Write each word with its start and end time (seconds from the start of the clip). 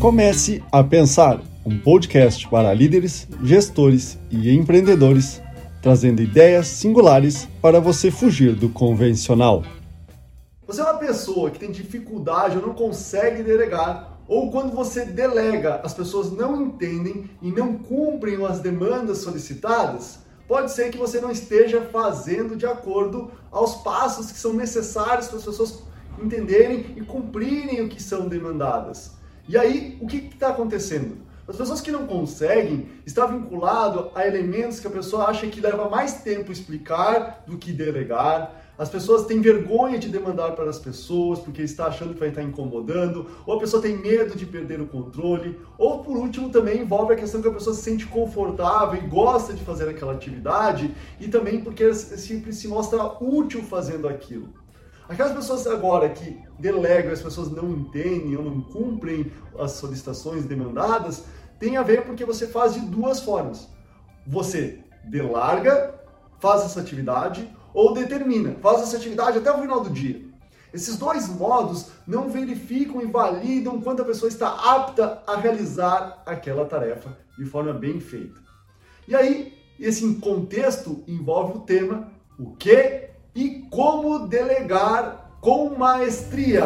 Comece 0.00 0.62
a 0.70 0.84
Pensar, 0.84 1.40
um 1.64 1.78
podcast 1.78 2.46
para 2.50 2.72
líderes, 2.74 3.26
gestores 3.42 4.18
e 4.30 4.54
empreendedores, 4.54 5.40
trazendo 5.80 6.20
ideias 6.20 6.66
singulares 6.66 7.48
para 7.62 7.80
você 7.80 8.10
fugir 8.10 8.54
do 8.54 8.68
convencional. 8.68 9.64
Você 10.66 10.82
é 10.82 10.84
uma 10.84 10.98
pessoa 10.98 11.50
que 11.50 11.58
tem 11.58 11.70
dificuldade 11.70 12.58
ou 12.58 12.66
não 12.66 12.74
consegue 12.74 13.42
delegar, 13.42 14.20
ou 14.28 14.50
quando 14.50 14.74
você 14.74 15.02
delega, 15.06 15.80
as 15.82 15.94
pessoas 15.94 16.30
não 16.30 16.60
entendem 16.60 17.30
e 17.40 17.50
não 17.50 17.78
cumprem 17.78 18.44
as 18.44 18.60
demandas 18.60 19.18
solicitadas? 19.18 20.18
Pode 20.46 20.72
ser 20.72 20.90
que 20.90 20.98
você 20.98 21.22
não 21.22 21.30
esteja 21.30 21.80
fazendo 21.80 22.54
de 22.54 22.66
acordo 22.66 23.30
aos 23.50 23.76
passos 23.76 24.30
que 24.30 24.38
são 24.38 24.52
necessários 24.52 25.28
para 25.28 25.38
as 25.38 25.44
pessoas 25.44 25.82
entenderem 26.22 26.94
e 26.96 27.00
cumprirem 27.00 27.80
o 27.80 27.88
que 27.88 28.00
são 28.02 28.28
demandadas. 28.28 29.15
E 29.48 29.56
aí, 29.56 29.96
o 30.00 30.08
que 30.08 30.16
está 30.16 30.48
acontecendo? 30.48 31.18
As 31.46 31.54
pessoas 31.54 31.80
que 31.80 31.92
não 31.92 32.04
conseguem 32.04 32.88
está 33.06 33.24
vinculado 33.26 34.10
a 34.12 34.26
elementos 34.26 34.80
que 34.80 34.88
a 34.88 34.90
pessoa 34.90 35.26
acha 35.26 35.46
que 35.46 35.60
leva 35.60 35.88
mais 35.88 36.14
tempo 36.14 36.50
explicar 36.50 37.44
do 37.46 37.56
que 37.56 37.70
delegar. 37.70 38.64
As 38.76 38.88
pessoas 38.88 39.24
têm 39.24 39.40
vergonha 39.40 40.00
de 40.00 40.08
demandar 40.08 40.56
para 40.56 40.68
as 40.68 40.80
pessoas 40.80 41.38
porque 41.38 41.62
está 41.62 41.86
achando 41.86 42.12
que 42.12 42.18
vai 42.18 42.30
estar 42.30 42.42
incomodando, 42.42 43.28
ou 43.46 43.54
a 43.54 43.60
pessoa 43.60 43.80
tem 43.80 43.96
medo 43.96 44.36
de 44.36 44.44
perder 44.44 44.80
o 44.80 44.86
controle, 44.88 45.56
ou 45.78 46.00
por 46.00 46.16
último 46.16 46.50
também 46.50 46.80
envolve 46.80 47.14
a 47.14 47.16
questão 47.16 47.40
que 47.40 47.46
a 47.46 47.52
pessoa 47.52 47.74
se 47.74 47.82
sente 47.82 48.04
confortável 48.04 49.00
e 49.00 49.06
gosta 49.06 49.54
de 49.54 49.62
fazer 49.62 49.88
aquela 49.88 50.12
atividade 50.12 50.92
e 51.20 51.28
também 51.28 51.60
porque 51.60 51.94
sempre 51.94 52.52
se 52.52 52.66
mostra 52.66 53.00
útil 53.22 53.62
fazendo 53.62 54.08
aquilo. 54.08 54.65
Aquelas 55.08 55.32
pessoas 55.32 55.66
agora 55.66 56.08
que 56.08 56.42
delegam, 56.58 57.12
as 57.12 57.22
pessoas 57.22 57.50
não 57.50 57.70
entendem 57.70 58.36
ou 58.36 58.44
não 58.44 58.60
cumprem 58.60 59.30
as 59.58 59.72
solicitações 59.72 60.44
demandadas, 60.44 61.24
tem 61.58 61.76
a 61.76 61.82
ver 61.82 62.04
porque 62.04 62.24
você 62.24 62.46
faz 62.46 62.74
de 62.74 62.80
duas 62.80 63.20
formas. 63.20 63.68
Você 64.26 64.80
delarga, 65.04 65.94
faz 66.40 66.62
essa 66.62 66.80
atividade, 66.80 67.48
ou 67.72 67.94
determina, 67.94 68.56
faz 68.60 68.82
essa 68.82 68.96
atividade 68.96 69.38
até 69.38 69.52
o 69.52 69.60
final 69.60 69.80
do 69.80 69.90
dia. 69.90 70.26
Esses 70.74 70.96
dois 70.96 71.28
modos 71.28 71.90
não 72.06 72.28
verificam 72.28 73.00
e 73.00 73.06
validam 73.06 73.80
quanto 73.80 74.02
a 74.02 74.04
pessoa 74.04 74.28
está 74.28 74.48
apta 74.48 75.22
a 75.26 75.36
realizar 75.36 76.22
aquela 76.26 76.66
tarefa 76.66 77.16
de 77.38 77.44
forma 77.44 77.72
bem 77.72 78.00
feita. 78.00 78.40
E 79.06 79.14
aí, 79.14 79.54
esse 79.78 80.14
contexto 80.16 81.04
envolve 81.06 81.58
o 81.58 81.60
tema 81.60 82.10
o 82.38 82.56
que 82.56 83.10
e 83.36 83.66
como 83.70 84.26
delegar 84.26 85.38
com 85.42 85.76
maestria. 85.76 86.64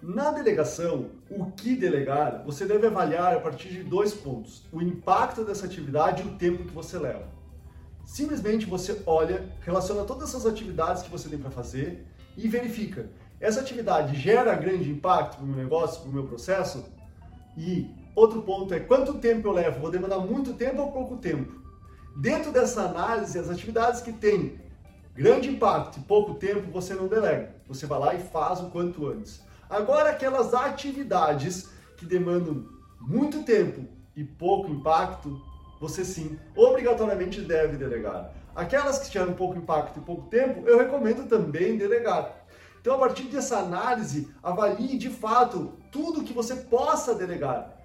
Na 0.00 0.30
delegação, 0.30 1.10
o 1.28 1.46
que 1.46 1.74
delegar, 1.74 2.44
você 2.46 2.64
deve 2.64 2.86
avaliar 2.86 3.34
a 3.34 3.40
partir 3.40 3.68
de 3.68 3.82
dois 3.82 4.14
pontos: 4.14 4.62
o 4.70 4.80
impacto 4.80 5.44
dessa 5.44 5.66
atividade 5.66 6.22
e 6.22 6.26
o 6.26 6.36
tempo 6.36 6.62
que 6.64 6.72
você 6.72 6.96
leva. 6.96 7.26
Simplesmente 8.06 8.64
você 8.64 9.02
olha, 9.06 9.44
relaciona 9.62 10.04
todas 10.04 10.28
essas 10.28 10.46
atividades 10.46 11.02
que 11.02 11.10
você 11.10 11.28
tem 11.28 11.38
para 11.38 11.50
fazer 11.50 12.06
e 12.36 12.46
verifica: 12.46 13.10
essa 13.40 13.58
atividade 13.58 14.16
gera 14.16 14.54
grande 14.54 14.88
impacto 14.88 15.36
para 15.38 15.44
o 15.44 15.48
meu 15.48 15.56
negócio, 15.56 16.00
para 16.02 16.10
o 16.10 16.14
meu 16.14 16.28
processo? 16.28 16.84
E 17.56 17.90
Outro 18.14 18.42
ponto 18.42 18.74
é 18.74 18.80
quanto 18.80 19.14
tempo 19.14 19.48
eu 19.48 19.52
levo? 19.52 19.80
Vou 19.80 19.90
demandar 19.90 20.18
muito 20.18 20.54
tempo 20.54 20.82
ou 20.82 20.92
pouco 20.92 21.16
tempo? 21.16 21.60
Dentro 22.16 22.50
dessa 22.50 22.82
análise, 22.82 23.38
as 23.38 23.48
atividades 23.48 24.00
que 24.00 24.12
têm 24.12 24.60
grande 25.14 25.48
impacto 25.48 25.98
e 25.98 26.02
pouco 26.02 26.34
tempo, 26.34 26.70
você 26.72 26.94
não 26.94 27.06
delega. 27.06 27.54
Você 27.68 27.86
vai 27.86 27.98
lá 27.98 28.14
e 28.14 28.20
faz 28.20 28.60
o 28.60 28.70
quanto 28.70 29.06
antes. 29.06 29.40
Agora, 29.68 30.10
aquelas 30.10 30.52
atividades 30.52 31.68
que 31.96 32.04
demandam 32.04 32.66
muito 33.00 33.42
tempo 33.44 33.86
e 34.16 34.24
pouco 34.24 34.70
impacto, 34.70 35.40
você 35.80 36.04
sim, 36.04 36.38
obrigatoriamente 36.56 37.40
deve 37.40 37.76
delegar. 37.76 38.32
Aquelas 38.54 38.98
que 38.98 39.10
tiveram 39.10 39.32
pouco 39.34 39.56
impacto 39.56 39.98
e 39.98 40.02
pouco 40.02 40.28
tempo, 40.28 40.68
eu 40.68 40.78
recomendo 40.78 41.28
também 41.28 41.76
delegar. 41.76 42.44
Então, 42.80 42.94
a 42.94 42.98
partir 42.98 43.24
dessa 43.24 43.58
análise, 43.58 44.28
avalie 44.42 44.98
de 44.98 45.10
fato 45.10 45.74
tudo 45.92 46.24
que 46.24 46.32
você 46.32 46.56
possa 46.56 47.14
delegar. 47.14 47.79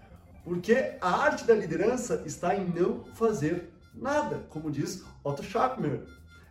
Porque 0.46 0.94
a 1.02 1.10
arte 1.10 1.44
da 1.44 1.56
liderança 1.56 2.22
está 2.24 2.56
em 2.56 2.70
não 2.70 3.04
fazer 3.16 3.74
nada, 3.96 4.46
como 4.50 4.70
diz 4.70 5.04
Otto 5.24 5.42
Schapmer. 5.42 6.04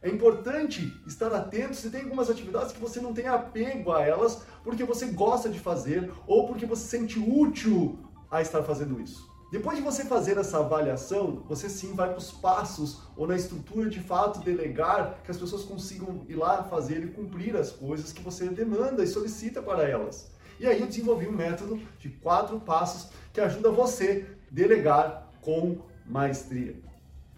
É 0.02 0.10
importante 0.10 0.92
estar 1.06 1.32
atento 1.32 1.76
se 1.76 1.90
tem 1.90 2.02
algumas 2.02 2.28
atividades 2.28 2.72
que 2.72 2.80
você 2.80 3.00
não 3.00 3.14
tem 3.14 3.28
apego 3.28 3.92
a 3.92 4.02
elas 4.02 4.42
porque 4.64 4.82
você 4.82 5.06
gosta 5.06 5.48
de 5.48 5.60
fazer 5.60 6.12
ou 6.26 6.48
porque 6.48 6.66
você 6.66 6.82
se 6.82 6.88
sente 6.88 7.18
útil 7.20 7.98
a 8.28 8.42
estar 8.42 8.64
fazendo 8.64 9.00
isso. 9.00 9.32
Depois 9.52 9.78
de 9.78 9.84
você 9.84 10.04
fazer 10.04 10.36
essa 10.36 10.58
avaliação, 10.58 11.44
você 11.48 11.68
sim 11.68 11.94
vai 11.94 12.08
para 12.08 12.18
os 12.18 12.32
passos 12.32 13.02
ou 13.16 13.28
na 13.28 13.36
estrutura 13.36 13.88
de 13.88 14.00
fato 14.00 14.40
delegar 14.40 15.22
que 15.22 15.30
as 15.30 15.36
pessoas 15.36 15.62
consigam 15.62 16.26
ir 16.28 16.34
lá 16.34 16.64
fazer 16.64 17.04
e 17.04 17.12
cumprir 17.12 17.56
as 17.56 17.70
coisas 17.70 18.12
que 18.12 18.20
você 18.20 18.48
demanda 18.48 19.04
e 19.04 19.06
solicita 19.06 19.62
para 19.62 19.88
elas. 19.88 20.33
E 20.58 20.66
aí 20.66 20.80
eu 20.80 20.86
desenvolvi 20.86 21.26
um 21.26 21.32
método 21.32 21.80
de 21.98 22.08
quatro 22.08 22.60
passos 22.60 23.10
que 23.32 23.40
ajuda 23.40 23.70
você 23.70 24.26
a 24.28 24.54
delegar 24.54 25.30
com 25.40 25.78
maestria. 26.06 26.76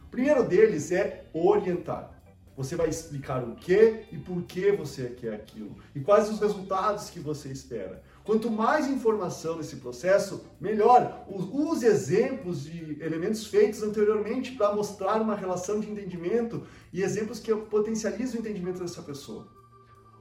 O 0.05 0.09
primeiro 0.11 0.45
deles 0.45 0.93
é 0.93 1.25
orientar. 1.33 2.17
Você 2.57 2.75
vai 2.75 2.89
explicar 2.89 3.45
o 3.45 3.55
que 3.55 4.07
e 4.11 4.17
por 4.17 4.43
que 4.45 4.73
você 4.73 5.11
quer 5.11 5.35
aquilo 5.35 5.77
e 5.95 6.01
quais 6.01 6.31
os 6.31 6.41
resultados 6.41 7.11
que 7.11 7.21
você 7.21 7.51
espera. 7.51 8.03
Quanto 8.25 8.51
mais 8.51 8.89
informação 8.89 9.59
nesse 9.59 9.77
processo, 9.77 10.45
melhor. 10.59 11.27
Use 11.29 11.85
exemplos 11.85 12.65
de 12.65 12.97
elementos 13.01 13.47
feitos 13.47 13.83
anteriormente 13.83 14.53
para 14.53 14.75
mostrar 14.75 15.21
uma 15.21 15.37
relação 15.37 15.81
de 15.81 15.91
entendimento 15.91 16.67
e 16.93 17.03
exemplos 17.03 17.39
que 17.39 17.55
potencializam 17.55 18.37
o 18.37 18.41
entendimento 18.41 18.81
dessa 18.81 19.03
pessoa. 19.03 19.47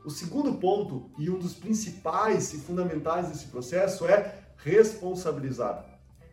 O 0.06 0.12
segundo 0.12 0.54
ponto, 0.54 1.10
e 1.18 1.32
um 1.32 1.40
dos 1.40 1.56
principais 1.56 2.54
e 2.54 2.60
fundamentais 2.60 3.30
desse 3.30 3.48
processo, 3.48 4.06
é 4.06 4.40
responsabilizar. 4.58 5.84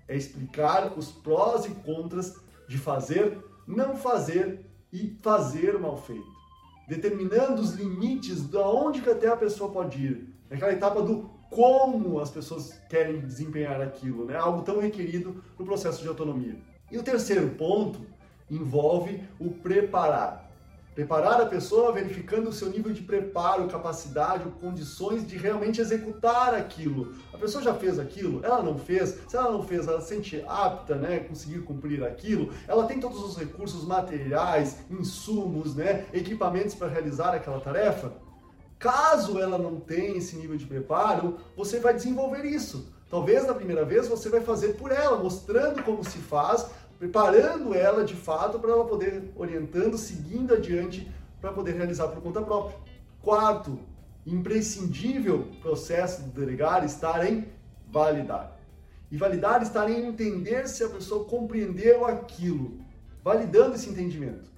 É 0.07 0.15
explicar 0.15 0.93
os 0.99 1.11
prós 1.11 1.65
e 1.65 1.71
contras 1.71 2.37
de 2.69 2.77
fazer, 2.77 3.39
não 3.67 3.97
fazer 3.97 4.67
e 4.93 5.17
fazer 5.23 5.79
mal 5.79 5.97
feito. 5.97 6.31
Determinando 6.87 7.63
os 7.63 7.73
limites 7.73 8.43
de 8.43 8.59
onde 8.59 9.01
que 9.01 9.09
até 9.09 9.29
a 9.29 9.37
pessoa 9.37 9.73
pode 9.73 10.05
ir. 10.05 10.29
Naquela 10.51 10.73
etapa 10.73 11.01
do 11.01 11.31
como 11.49 12.21
as 12.21 12.31
pessoas 12.31 12.79
querem 12.91 13.21
desempenhar 13.21 13.81
aquilo, 13.81 14.27
né? 14.27 14.37
Algo 14.37 14.63
tão 14.63 14.81
requerido 14.81 15.43
no 15.59 15.65
processo 15.65 16.03
de 16.03 16.09
autonomia. 16.09 16.59
E 16.91 16.99
o 16.99 17.03
terceiro 17.03 17.49
ponto 17.51 18.01
envolve 18.51 19.23
o 19.39 19.51
preparar. 19.51 20.52
Preparar 20.95 21.41
a 21.41 21.47
pessoa 21.47 21.91
verificando 21.91 22.51
o 22.51 22.53
seu 22.53 22.69
nível 22.69 22.93
de 22.93 23.01
preparo, 23.01 23.67
capacidade, 23.67 24.45
condições 24.61 25.27
de 25.27 25.39
realmente 25.39 25.81
executar 25.81 26.55
aquilo. 26.55 27.15
A 27.33 27.39
pessoa 27.39 27.65
já 27.65 27.73
fez 27.73 27.99
aquilo? 27.99 28.45
Ela 28.45 28.63
não 28.63 28.77
fez? 28.77 29.19
Se 29.27 29.35
ela 29.35 29.51
não 29.51 29.63
fez, 29.63 29.89
ela 29.89 30.03
se 30.03 30.09
sente 30.09 30.45
apta, 30.47 30.95
né, 30.97 31.21
conseguir 31.21 31.61
cumprir 31.61 32.05
aquilo? 32.05 32.53
Ela 32.69 32.85
tem 32.85 33.01
todos 33.01 33.23
os 33.23 33.39
recursos 33.39 33.87
materiais, 33.87 34.81
insumos, 34.91 35.75
né, 35.75 36.05
equipamentos 36.13 36.75
para 36.75 36.89
realizar 36.89 37.35
aquela 37.35 37.59
tarefa? 37.59 38.13
Caso 38.79 39.39
ela 39.39 39.57
não 39.57 39.81
tenha 39.81 40.19
esse 40.19 40.37
nível 40.37 40.59
de 40.59 40.67
preparo, 40.67 41.39
você 41.57 41.81
vai 41.81 41.95
desenvolver 41.95 42.45
isso. 42.45 42.93
Talvez 43.09 43.47
na 43.47 43.53
primeira 43.53 43.85
vez 43.85 44.09
você 44.09 44.31
vai 44.31 44.41
fazer 44.41 44.75
por 44.75 44.91
ela, 44.91 45.19
mostrando 45.19 45.83
como 45.83 46.03
se 46.03 46.17
faz, 46.17 46.67
preparando 47.03 47.75
ela 47.75 48.05
de 48.05 48.15
fato 48.15 48.61
para 48.61 48.71
ela 48.71 48.85
poder 48.85 49.33
orientando, 49.35 49.99
seguindo 49.99 50.55
adiante 50.55 51.11
para 51.41 51.53
poder 51.53 51.75
realizar 51.75 52.07
por 52.07 52.23
conta 52.23 52.41
própria. 52.41 52.79
Quarto, 53.21 53.77
imprescindível 54.25 55.49
processo 55.61 56.23
de 56.23 56.29
delegar 56.29 56.85
estar 56.85 57.29
em 57.29 57.49
validar. 57.89 58.57
E 59.11 59.17
validar 59.17 59.61
estar 59.63 59.91
em 59.91 60.07
entender 60.07 60.69
se 60.69 60.85
a 60.85 60.89
pessoa 60.89 61.25
compreendeu 61.25 62.07
aquilo, 62.07 62.79
validando 63.25 63.75
esse 63.75 63.91
entendimento. 63.91 64.49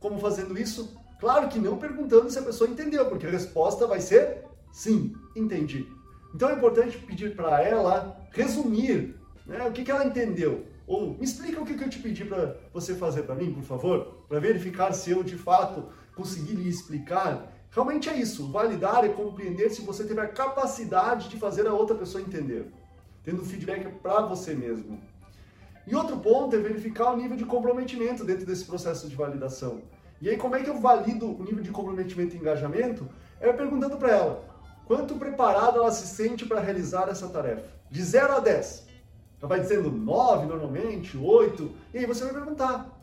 Como 0.00 0.18
fazendo 0.18 0.58
isso? 0.58 0.98
Claro 1.20 1.46
que 1.46 1.60
não 1.60 1.78
perguntando 1.78 2.28
se 2.30 2.38
a 2.40 2.42
pessoa 2.42 2.68
entendeu, 2.68 3.06
porque 3.06 3.28
a 3.28 3.30
resposta 3.30 3.86
vai 3.86 4.00
ser 4.00 4.44
sim, 4.72 5.14
entendi. 5.36 5.86
Então 6.34 6.50
é 6.50 6.54
importante 6.54 6.98
pedir 6.98 7.36
para 7.36 7.62
ela 7.62 8.26
resumir 8.32 9.14
né, 9.46 9.64
o 9.68 9.70
que, 9.70 9.84
que 9.84 9.90
ela 9.92 10.04
entendeu, 10.04 10.66
ou 10.86 11.14
me 11.14 11.24
explica 11.24 11.60
o 11.60 11.64
que, 11.64 11.72
eu 11.72 11.88
te 11.88 11.98
pedi 11.98 12.24
para 12.24 12.56
você 12.72 12.94
fazer 12.94 13.22
para 13.22 13.34
mim, 13.34 13.52
por 13.52 13.62
favor, 13.62 14.24
para 14.28 14.40
verificar 14.40 14.92
se 14.92 15.10
eu 15.10 15.22
de 15.22 15.36
fato 15.36 15.84
consegui 16.14 16.54
lhe 16.54 16.68
explicar. 16.68 17.52
Realmente 17.70 18.08
é 18.08 18.16
isso. 18.16 18.50
Validar 18.50 19.04
é 19.04 19.08
compreender 19.08 19.70
se 19.70 19.82
você 19.82 20.04
teve 20.04 20.20
a 20.20 20.28
capacidade 20.28 21.28
de 21.28 21.38
fazer 21.38 21.66
a 21.66 21.72
outra 21.72 21.96
pessoa 21.96 22.22
entender, 22.22 22.66
tendo 23.24 23.44
feedback 23.44 23.88
para 24.02 24.22
você 24.22 24.54
mesmo. 24.54 25.00
E 25.86 25.94
outro 25.94 26.18
ponto 26.18 26.54
é 26.54 26.58
verificar 26.58 27.12
o 27.12 27.16
nível 27.16 27.36
de 27.36 27.44
comprometimento 27.44 28.24
dentro 28.24 28.46
desse 28.46 28.64
processo 28.64 29.08
de 29.08 29.16
validação. 29.16 29.82
E 30.20 30.28
aí, 30.28 30.36
como 30.36 30.54
é 30.54 30.62
que 30.62 30.70
eu 30.70 30.78
valido 30.78 31.26
o 31.26 31.42
nível 31.42 31.64
de 31.64 31.70
comprometimento 31.70 32.36
e 32.36 32.38
engajamento? 32.38 33.08
É 33.40 33.52
perguntando 33.52 33.96
para 33.96 34.10
ela 34.10 34.52
quanto 34.86 35.16
preparada 35.16 35.78
ela 35.78 35.90
se 35.90 36.06
sente 36.06 36.44
para 36.46 36.60
realizar 36.60 37.08
essa 37.08 37.28
tarefa. 37.28 37.64
De 37.90 38.02
0 38.02 38.34
a 38.34 38.38
10. 38.38 38.86
Ela 39.42 39.48
vai 39.48 39.60
dizendo 39.60 39.90
9 39.90 40.46
normalmente, 40.46 41.18
8. 41.18 41.70
E 41.92 41.98
aí 41.98 42.06
você 42.06 42.22
vai 42.22 42.32
perguntar: 42.32 42.96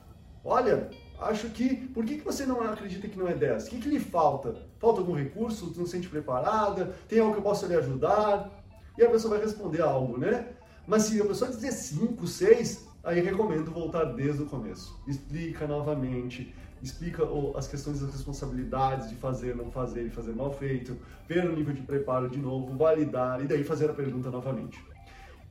olha, 0.44 0.90
acho 1.20 1.50
que. 1.50 1.76
Por 1.88 2.06
que, 2.06 2.18
que 2.18 2.24
você 2.24 2.46
não 2.46 2.62
acredita 2.62 3.10
que 3.10 3.20
não 3.20 3.28
é 3.28 3.34
10? 3.34 3.68
O 3.68 3.70
que, 3.72 3.82
que 3.82 3.90
lhe 3.90 4.00
falta? 4.00 4.56
Falta 4.80 5.02
algum 5.02 5.14
recurso? 5.14 5.74
Não 5.76 5.86
se 5.86 5.92
sente 5.92 6.08
preparada? 6.08 6.96
Tem 7.10 7.20
algo 7.20 7.34
que 7.34 7.40
eu 7.40 7.44
possa 7.44 7.68
lhe 7.68 7.76
ajudar? 7.76 8.50
E 8.98 9.04
a 9.04 9.10
pessoa 9.10 9.36
vai 9.36 9.46
responder 9.46 9.82
algo, 9.82 10.18
né? 10.18 10.48
Mas 10.88 11.04
se 11.04 11.22
a 11.22 11.26
pessoa 11.26 11.52
dizer 11.52 11.74
5, 11.74 12.26
6, 12.26 12.88
aí 13.04 13.20
recomendo 13.20 13.70
voltar 13.70 14.06
desde 14.06 14.42
o 14.42 14.46
começo. 14.46 14.98
Explica 15.08 15.68
novamente, 15.68 16.56
explica 16.82 17.24
as 17.56 17.68
questões 17.68 18.00
das 18.00 18.12
responsabilidades 18.12 19.10
de 19.10 19.16
fazer, 19.16 19.56
não 19.58 19.70
fazer 19.70 20.06
e 20.06 20.10
fazer 20.10 20.34
mal 20.34 20.54
feito, 20.54 20.98
ver 21.28 21.46
o 21.46 21.54
nível 21.54 21.74
de 21.74 21.82
preparo 21.82 22.30
de 22.30 22.40
novo, 22.40 22.78
validar 22.78 23.44
e 23.44 23.48
daí 23.48 23.64
fazer 23.64 23.90
a 23.90 23.94
pergunta 23.94 24.32
novamente. 24.32 24.82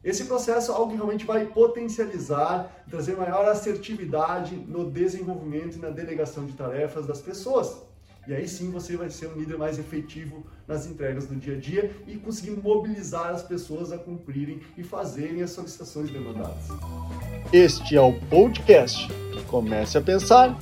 Esse 0.02 0.24
processo 0.24 0.70
é 0.70 0.74
algo 0.74 0.90
que 0.90 0.96
realmente 0.96 1.26
vai 1.26 1.46
potencializar, 1.46 2.84
trazer 2.88 3.16
maior 3.16 3.48
assertividade 3.48 4.54
no 4.54 4.88
desenvolvimento 4.90 5.76
e 5.76 5.80
na 5.80 5.90
delegação 5.90 6.46
de 6.46 6.52
tarefas 6.52 7.06
das 7.06 7.20
pessoas. 7.20 7.76
E 8.26 8.34
aí 8.34 8.46
sim 8.46 8.70
você 8.70 8.96
vai 8.96 9.10
ser 9.10 9.26
um 9.28 9.38
líder 9.38 9.56
mais 9.56 9.78
efetivo 9.78 10.46
nas 10.68 10.86
entregas 10.86 11.26
do 11.26 11.34
dia 11.34 11.56
a 11.56 11.58
dia 11.58 11.90
e 12.06 12.16
conseguir 12.16 12.50
mobilizar 12.50 13.30
as 13.30 13.42
pessoas 13.42 13.90
a 13.90 13.98
cumprirem 13.98 14.60
e 14.76 14.84
fazerem 14.84 15.42
as 15.42 15.50
solicitações 15.50 16.10
demandadas. 16.10 16.68
Este 17.52 17.96
é 17.96 18.00
o 18.00 18.12
podcast. 18.28 19.08
Comece 19.48 19.96
a 19.96 20.02
pensar, 20.02 20.58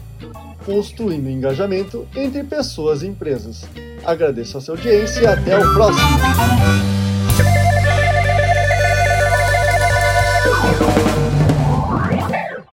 construindo 0.65 1.29
engajamento 1.29 2.07
entre 2.15 2.45
pessoas 2.45 3.03
e 3.03 3.09
empresas. 3.09 3.65
Agradeço 4.05 4.57
a 4.57 4.61
sua 4.61 4.77
audiência 4.77 5.21
e 5.23 5.27
até 5.27 5.59
o 5.59 5.75
próximo. 5.75 7.06
Thank 10.79 11.07
you. 11.11 11.16